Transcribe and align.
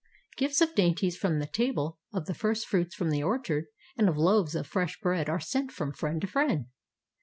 Gifts 0.35 0.61
of 0.61 0.73
dainties 0.73 1.15
from 1.15 1.37
the 1.37 1.45
table, 1.45 1.99
of 2.11 2.25
the 2.25 2.33
first 2.33 2.65
fruits 2.65 2.95
from 2.95 3.11
the 3.11 3.21
orchard, 3.21 3.65
and 3.95 4.09
of 4.09 4.17
loaves 4.17 4.55
of 4.55 4.65
fresh 4.65 4.99
bread 4.99 5.29
are 5.29 5.39
sent 5.39 5.71
from 5.71 5.93
friend 5.93 6.19
to 6.21 6.25
friend. 6.25 6.65